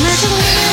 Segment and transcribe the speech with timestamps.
[0.00, 0.71] magic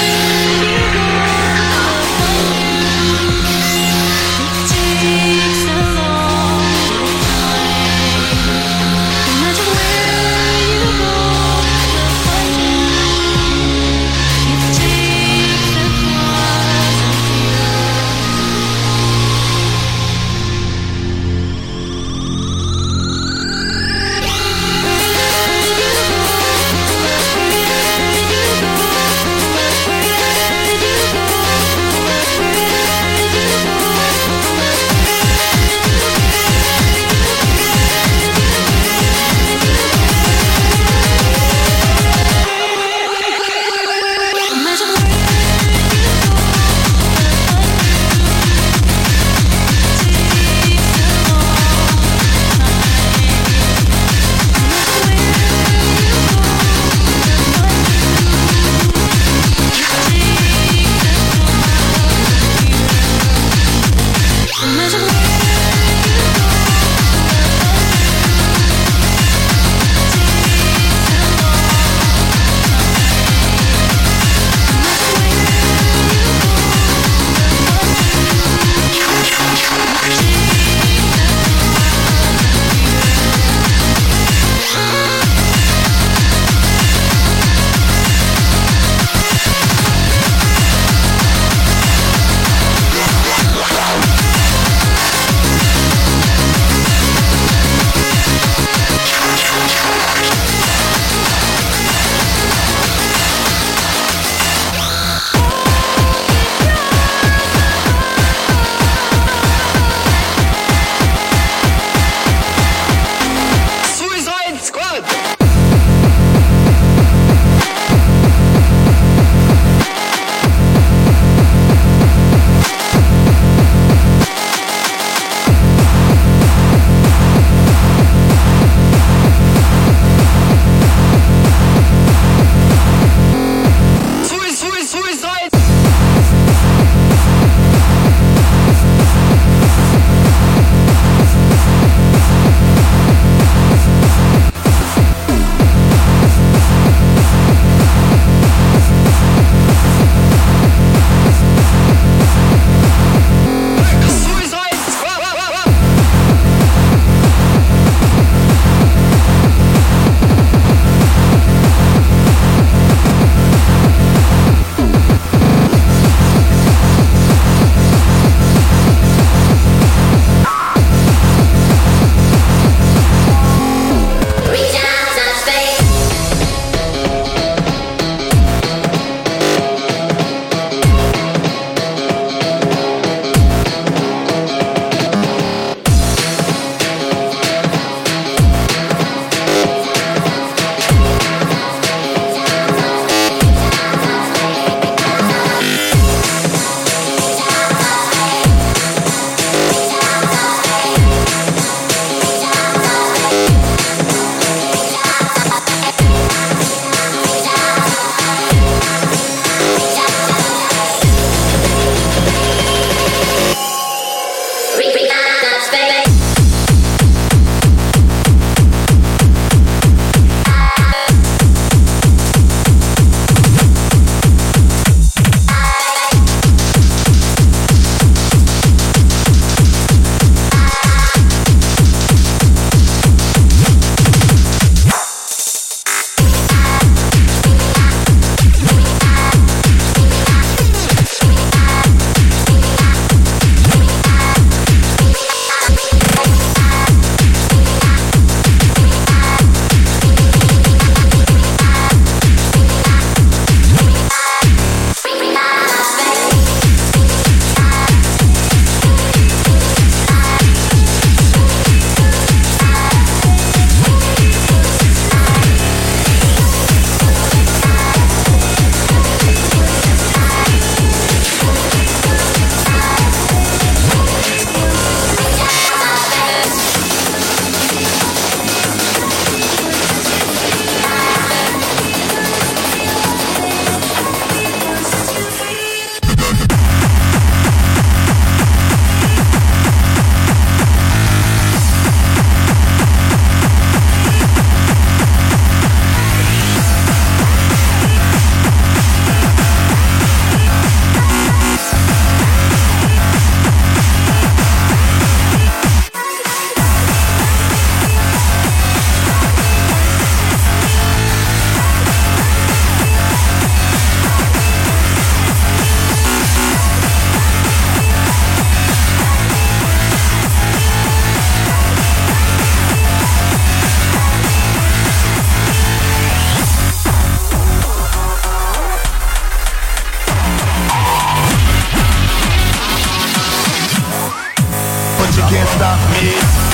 [335.59, 336.48] stop me.